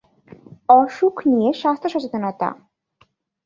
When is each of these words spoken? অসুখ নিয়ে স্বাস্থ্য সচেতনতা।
অসুখ 0.69 1.15
নিয়ে 1.29 1.51
স্বাস্থ্য 1.53 1.87
সচেতনতা। 1.93 2.49